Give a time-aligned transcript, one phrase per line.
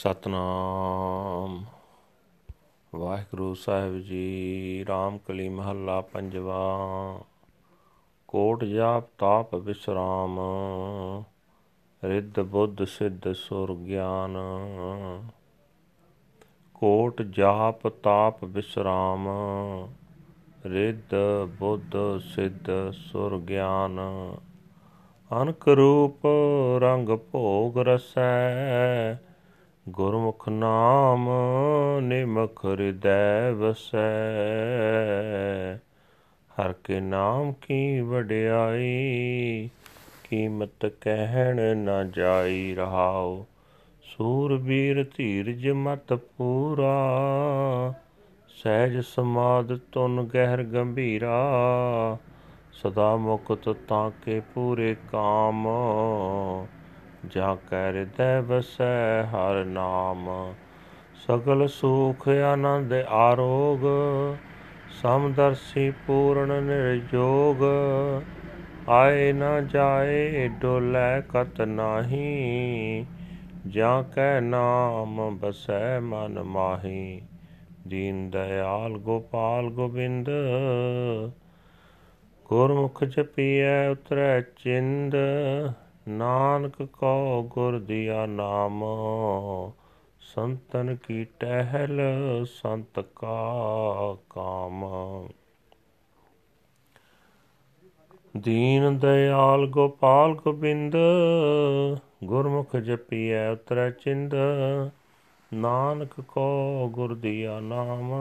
[0.00, 1.64] ਸਤਨਾਮ।
[2.94, 6.78] ਵਾਹਿਗੁਰੂ ਸਾਹਿਬ ਜੀ ਰਾਮ ਕਲੀ ਮਹੱਲਾ ਪੰਜਵਾ।
[8.28, 10.40] ਕੋਟ ਜਾਪ ਤਾਪ ਵਿਸਰਾਮ,
[12.04, 14.36] ਰਿੱਧ ਬੁੱਧ ਸਿੱਧ ਸੁਰ ਗਿਆਨ।
[16.74, 19.28] ਕੋਟ ਜਾਪ ਤਾਪ ਵਿਸਰਾਮ,
[20.66, 21.14] ਰਿੱਧ
[21.58, 24.00] ਬੁੱਧ ਸਿੱਧ ਸੁਰ ਗਿਆਨ।
[25.42, 26.26] ਅਨਕ ਰੂਪ
[26.78, 29.29] ਰੰਗ ਭੋਗ ਰਸੈ
[29.88, 31.28] ਗੁਰਮੁਖ ਨਾਮ
[32.02, 33.98] ਨਿਮਖ ਹਿਰਦੈ ਵਸੈ
[36.50, 39.68] ਹਰ ਕੇ ਨਾਮ ਕੀ ਵਡਿਆਈ,
[40.24, 43.44] ਕੀਮਤ ਕਹਿਣ ਨਾ ਜਾਈ ਰਹਾਉ।
[44.02, 46.94] ਸੂਰਬੀਰ ਧੀਰਜ ਮਤ ਪੂਰਾ,
[48.48, 51.38] ਸਹਿਜ ਸਮਾਦ ਤੁਨ ਗਹਿਰ ਗੰਭੀਰਾ।
[52.72, 55.68] ਸਦਾ ਮੁਕਤ ਤਾਂ ਕੇ ਪੂਰੇ ਕਾਮ
[57.26, 60.54] ਜਾ ਕੈ ਹਿਰਦੈ ਵਸੈ ਹਰ ਨਾਮ।
[61.14, 63.80] ਸਗਲ ਸੁਖ ਆਨੰਦ ਆਰੋਗ
[65.02, 67.64] ਸਮਦਰਸੀ ਪੂਰਨ ਨਿਰਜੋਗ।
[68.88, 73.06] ਆਏ ਨਾ ਜਾਏ, ਡੋਲੇ ਕਤ ਨਾਹੀ,
[73.68, 77.22] ਜਾਂ ਕੈ ਨਾਮ ਬਸੈ ਮਨ ਮਾਹੀ।
[77.88, 80.30] ਦੀਨ ਦਇਆਲ ਗੋਪਾਲ ਗੋਬਿੰਦ,
[82.48, 85.16] ਗੁਰਮੁਖ ਜਪੀਐ ਉਤਰੈ ਚਿੰਦ।
[86.10, 88.84] ਨਾਨਕ ਕੋ ਗੁਰ ਦਿਆ ਨਾਮ,
[90.20, 92.00] ਸੰਤਨ ਕੀ ਟਹਿਲ
[92.44, 94.84] ਸੰਤ ਕਾ ਕਾਮ।
[98.36, 100.96] ਦੀਨ ਦਇਆਲ ਗੋਪਾਲ ਗੋਬਿੰਦ,
[102.24, 104.34] ਗੁਰਮੁਖ ਜਪੀਐ ਉਤਰੈ ਚਿੰਦ,
[105.54, 108.12] ਨਾਨਕ ਕੋ ਗੁਰ ਦਿਆ ਨਾਮ,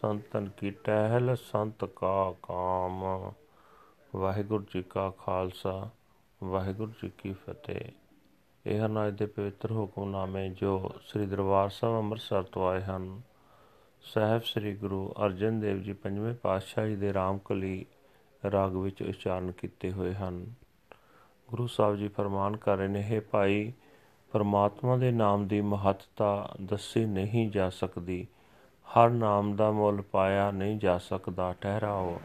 [0.00, 3.30] ਸੰਤਨ ਕੀ ਟਹਿਲ ਸੰਤ ਕਾ ਕਾਮ।
[4.16, 5.90] ਵਾਹਿਗੁਰੂ ਜੀ ਕਾ ਖਾਲਸਾ।
[6.44, 7.80] ਵਾਹਿਗੁਰੂ ਜੀ ਕੀ ਫਤਿਹ।
[8.66, 13.22] ਇਹ ਹਨ ਅੱਜ ਦੇ ਪਵਿੱਤਰ ਹੁਕਮਨਾਮੇ ਜੋ ਸ੍ਰੀ ਦਰਬਾਰ ਸਾਹਿਬ ਅੰਮ੍ਰਿਤਸਰ ਤੋਂ ਆਏ ਹਨ।
[14.02, 17.86] ਸਹਿਬ ਸ੍ਰੀ ਗੁਰੂ ਅਰਜਨ ਦੇਵ ਜੀ ਪੰਜਵੇਂ ਪਾਤਸ਼ਾਹ ਜੀ ਦੇ ਰਾਮਕਲੀ
[18.50, 20.52] ਰਾਗ ਵਿੱਚ ਉਚਾਰਨ ਕੀਤੇ ਹੋਏ ਹਨ।
[21.48, 23.72] ਗੁਰੂ ਸਾਹਿਬ ਜੀ ਫਰਮਾਨ ਕਰ ਰਹੇ ਨੇ, ਹੈ ਭਾਈ,
[24.32, 28.26] ਪਰਮਾਤਮਾ ਦੇ ਨਾਮ ਦੀ ਮਹੱਤਤਾ ਦੱਸੀ ਨਹੀਂ ਜਾ ਸਕਦੀ।
[28.84, 32.20] ਹਰ ਨਾਮ ਦਾ ਮੁੱਲ ਪਾਇਆ ਨਹੀਂ ਜਾ ਸਕਦਾ। ਠਹਿਰਾਓ।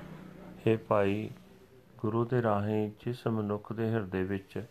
[0.68, 1.30] हे ਭਾਈ
[2.06, 4.66] ਗੁਰੂ ਦੇ ਰਾਹੀਂ ਜਿਸ ਮਨੁੱਖ ਦੇ ਹਿਰਦੇ ਵਿੱਚ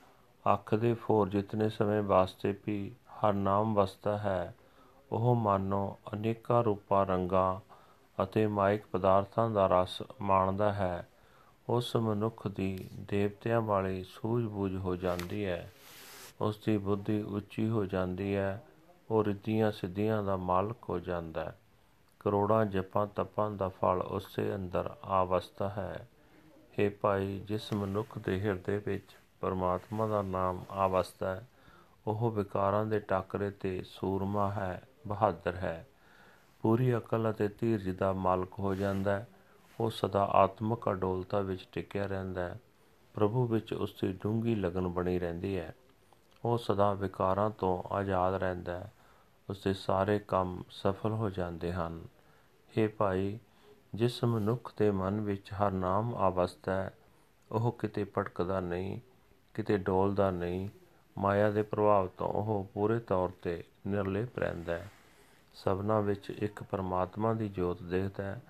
[0.54, 4.54] ਅੱਖ ਦੇ ਫੋਰ ਜਿਤਨੇ ਸਮੇਂ ਵਾਸਤੇ ਵੀ ਹਰ ਨਾਮ ਵਸਦਾ ਹੈ,
[5.12, 7.60] ਉਹ ਮਾਨੋ ਅਨੇਕਾਂ ਰੂਪਾਂ, ਰੰਗਾਂ
[8.22, 11.08] ਅਤੇ ਮਾਇਕ ਪਦਾਰਥਾਂ ਦਾ ਰਸ ਮਾਣਦਾ ਹੈ।
[11.68, 15.72] ਉਸ ਮਨੁੱਖ ਦੀ ਦੇਵਤਿਆਂ ਵਾਲੀ ਸੂਝ-ਬੂਝ ਹੋ ਜਾਂਦੀ ਹੈ।
[16.40, 18.64] ਉਸ ਦੀ ਬੁੱਧੀ ਉੱਚੀ ਹੋ ਜਾਂਦੀ ਹੈ,
[19.10, 21.58] ਉਹ ਰਿੱਧੀਆਂ ਸਿੱਧੀਆਂ ਦਾ ਮਾਲਕ ਹੋ ਜਾਂਦਾ ਹੈ।
[22.20, 26.08] ਕਰੋੜਾਂ ਜਪਾਂ ਤਪਾਂ ਦਾ ਫਲ ਉਸੇ ਅੰਦਰ ਆ ਵਸਦਾ ਹੈ।
[26.78, 31.48] हे ਭਾਈ, ਜਿਸ ਮਨੁੱਖ ਦੇ ਹਿਰਦੇ ਵਿੱਚ ਪਰਮਾਤਮਾ ਦਾ ਨਾਮ ਆ ਵਸਦਾ ਹੈ,
[32.06, 35.86] ਉਹ ਵਿਕਾਰਾਂ ਦੇ ਟਾਕਰੇ ਤੇ ਸੂਰਮਾ ਹੈ, ਬਹਾਦਰ ਹੈ।
[36.62, 39.28] ਪੂਰੀ ਅਕਲ ਅਤੇ ਧੀਰਜ ਦਾ ਮਾਲਕ ਹੋ ਜਾਂਦਾ ਹੈ,
[39.80, 42.60] ਉਹ ਸਦਾ ਆਤਮਿਕ ਅਡੋਲਤਾ ਵਿੱਚ ਟਿਕਿਆ ਰਹਿੰਦਾ ਹੈ,
[43.14, 45.74] ਪ੍ਰਭੂ ਵਿੱਚ ਉਸ ਦੀ ਡੂੰਗੀ ਲਗਨ ਬਣੀ ਰਹਿੰਦੀ ਹੈ।
[46.44, 48.92] ਉਹ ਸਦਾ ਵਿਕਾਰਾਂ ਤੋਂ ਆਜ਼ਾਦ ਰਹਿੰਦਾ ਹੈ
[49.50, 52.04] ਉਸ ਦੇ ਸਾਰੇ ਕੰਮ ਸਫਲ ਹੋ ਜਾਂਦੇ ਹਨ।
[52.70, 53.38] हे ਭਾਈ
[53.94, 56.94] ਜਿਸ ਮਨੁੱਖ ਦੇ ਮਨ ਵਿੱਚ ਹਰ ਨਾਮ ਆਵਸਥਾ ਹੈ,
[57.52, 59.00] ਉਹ ਕਿਤੇ ਭਟਕਦਾ ਨਹੀਂ,
[59.54, 60.68] ਕਿਤੇ ਡੋਲਦਾ ਨਹੀਂ,
[61.18, 64.90] ਮਾਇਆ ਦੇ ਪ੍ਰਭਾਵ ਤੋਂ ਉਹ ਪੂਰੇ ਤੌਰ ਤੇ ਨਿਰਲੇਪ ਰਹਿੰਦਾ ਹੈ।
[65.54, 68.42] ਸਭਨਾ ਵਿੱਚ ਇੱਕ ਪਰਮਾਤਮਾ ਦੀ ਜੋਤ ਦੇਖਦਾ ਹੈ,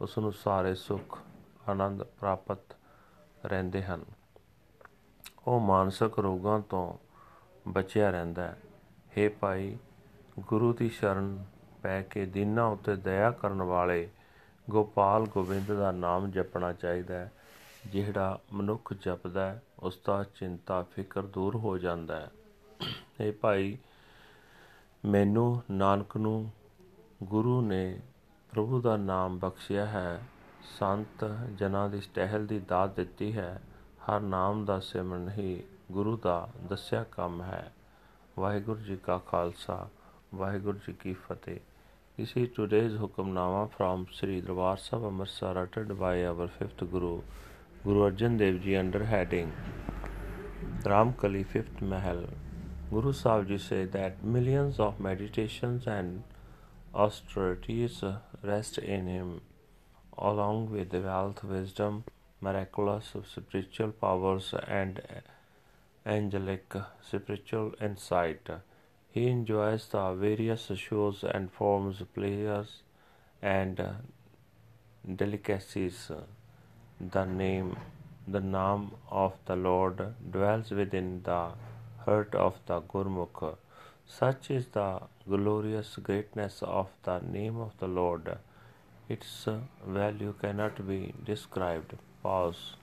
[0.00, 1.18] ਉਸ ਨੂੰ ਸਾਰੇ ਸੁੱਖ,
[1.68, 2.76] ਆਨੰਦ ਪ੍ਰਾਪਤ
[3.46, 4.04] ਰਹਿੰਦੇ ਹਨ।
[5.46, 6.98] ਉਹ ਮਾਨਸਿਕ ਰੋਗਾਂ ਤੋਂ
[7.68, 8.60] ਬਚਿਆ ਰਹਿੰਦਾ ਹੈ।
[9.18, 9.78] हे ਭਾਈ,
[10.40, 11.44] ਗੁਰੂ ਦੀ ਸ਼ਰਨ
[11.82, 14.08] ਪੈ ਕੇ ਦਿਨਾਂ ਉੱਤੇ ਦਇਆ ਕਰਨ ਵਾਲੇ
[14.70, 17.32] ਗੋਪਾਲ ਗੋਬਿੰਦ ਦਾ ਨਾਮ ਜਪਣਾ ਚਾਹੀਦਾ ਹੈ।
[17.86, 22.30] ਜਿਹੜਾ ਮਨੁੱਖ ਜਪਦਾ ਹੈ, ਉਸ ਦਾ ਚਿੰਤਾ, ਫਿਕਰ ਦੂਰ ਹੋ ਜਾਂਦਾ ਹੈ।
[23.20, 23.78] ਇਹ ਭਾਈ
[25.04, 26.50] ਮੈਨੂੰ ਨਾਨਕ ਨੂੰ,
[27.22, 28.00] ਗੁਰੂ ਨੇ
[28.52, 30.22] ਪ੍ਰਭੂ ਦਾ ਨਾਮ ਬਖਸ਼ਿਆ ਹੈ।
[30.78, 36.48] ਸੰਤ ਜਨਾਂ ਦੀ ਸਟਹਿਲ ਦੀ ਦਾਤ ਦਿੱਤੀ ਹੈ। ਹਰ ਨਾਮ ਦਾ ਸਿਮਰਨ ਹੀ ਗੁਰੂ ਦਾ
[36.68, 37.74] ਦੱਸਿਆ ਕੰਮ ਹੈ।
[38.38, 39.88] ਵਾਹਿਗੁਰੂ ਜੀ ਕਾ ਖਾਲਸਾ,
[40.34, 41.60] ਵਾਹਿਗੁਰੂ ਜੀ ਕੀ ਫਤਿਹ।
[42.18, 47.20] This is today's Hukamnama from Sri Darbar Sahib Amritsar uttered by our fifth Guru,
[47.84, 49.52] Guru Arjan Dev Ji under heading
[50.82, 52.24] Ramkali Fifth Mahal.
[52.90, 56.22] Guru Sahib Ji say that millions of meditations and
[56.94, 58.02] austerities
[58.42, 59.42] rest in him,
[60.16, 62.04] along with the wealth, wisdom,
[62.40, 65.02] miraculous spiritual powers, and
[66.06, 66.72] angelic
[67.02, 68.48] spiritual insight.
[69.16, 72.82] He enjoys the various shows and forms, pleasures,
[73.40, 73.92] and uh,
[75.20, 76.10] delicacies.
[77.00, 77.78] The name,
[78.28, 81.52] the name of the Lord dwells within the
[82.04, 83.56] heart of the Gurmukh.
[84.04, 88.36] Such is the glorious greatness of the name of the Lord.
[89.08, 89.48] Its
[89.86, 91.94] value cannot be described.
[92.22, 92.76] Pause.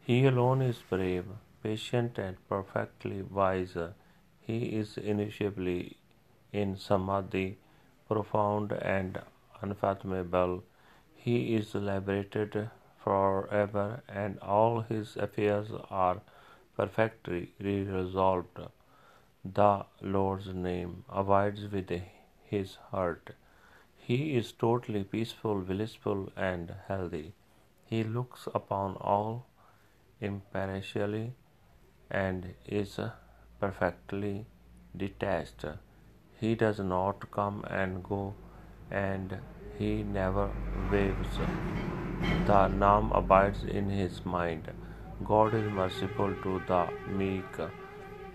[0.00, 1.26] He alone is brave,
[1.62, 3.76] patient, and perfectly wise.
[4.48, 5.98] He is initially
[6.52, 7.58] in samadhi,
[8.10, 9.20] profound and
[9.60, 10.64] unfathomable.
[11.14, 12.70] He is liberated
[13.04, 16.22] forever, and all his affairs are
[16.78, 18.62] perfectly resolved.
[19.44, 21.92] The Lord's name abides with
[22.54, 23.36] his heart.
[23.98, 27.34] He is totally peaceful, blissful, and healthy.
[27.84, 29.46] He looks upon all
[30.22, 31.34] impartially
[32.10, 32.98] and is
[33.60, 34.46] perfectly
[34.96, 35.64] detached.
[36.40, 38.34] He does not come and go,
[38.90, 39.36] and
[39.78, 40.50] he never
[40.92, 41.36] waves.
[42.46, 44.70] The Naam abides in his mind.
[45.24, 46.82] God is merciful to the
[47.20, 47.60] meek.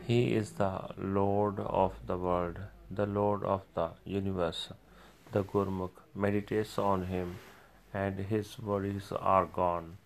[0.05, 2.59] He is the Lord of the world,
[2.91, 4.63] the Lord of the universe.
[5.31, 7.37] The Gurmukh meditates on him,
[7.93, 9.97] and his worries are gone.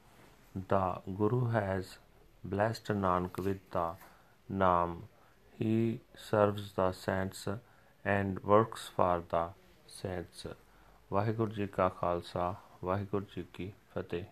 [0.74, 0.84] The
[1.18, 1.98] Guru has
[2.44, 3.88] blessed Nanak with the
[4.50, 5.04] Naam.
[5.60, 7.48] He serves the saints
[8.06, 9.46] and works for the
[9.88, 10.48] saints.
[11.12, 14.24] Waheguru ji ਕਾ ਖਾਲਸਾ ਵਾਹਿਗੁਰੂ ਜੀ ਕੀ ਫਤਿਹ